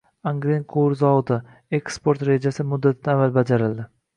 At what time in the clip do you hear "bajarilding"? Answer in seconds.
3.39-3.89